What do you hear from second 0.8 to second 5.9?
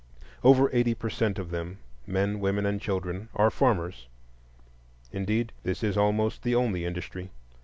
eight per cent of them—men, women, and children—are farmers. Indeed, this